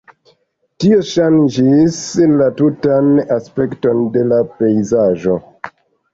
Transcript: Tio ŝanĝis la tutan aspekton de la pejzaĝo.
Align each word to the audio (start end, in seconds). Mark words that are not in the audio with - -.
Tio 0.83 0.95
ŝanĝis 1.09 1.99
la 2.41 2.47
tutan 2.63 3.13
aspekton 3.37 4.01
de 4.17 4.27
la 4.33 4.43
pejzaĝo. 4.57 5.39